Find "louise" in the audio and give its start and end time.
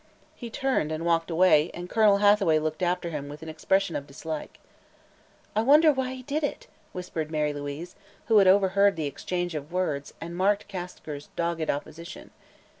7.53-7.95